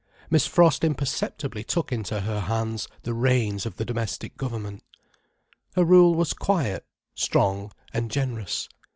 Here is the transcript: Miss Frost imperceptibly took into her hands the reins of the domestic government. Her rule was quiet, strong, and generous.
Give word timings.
Miss 0.31 0.47
Frost 0.47 0.83
imperceptibly 0.83 1.63
took 1.63 1.91
into 1.91 2.21
her 2.21 2.39
hands 2.39 2.87
the 3.03 3.13
reins 3.13 3.67
of 3.67 3.75
the 3.77 3.85
domestic 3.85 4.35
government. 4.35 4.83
Her 5.75 5.85
rule 5.85 6.15
was 6.15 6.33
quiet, 6.33 6.87
strong, 7.13 7.71
and 7.93 8.09
generous. 8.09 8.67